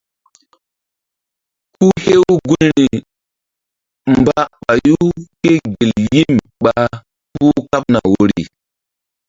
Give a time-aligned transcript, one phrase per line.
[1.75, 2.87] Ku hew gunri
[4.19, 4.97] mba ɓayu
[5.41, 6.73] kégel yim ɓa
[7.33, 8.43] puh kaɓna woyri.